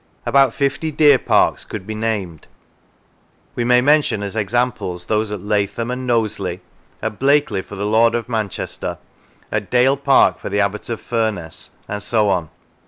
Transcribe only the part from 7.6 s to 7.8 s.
for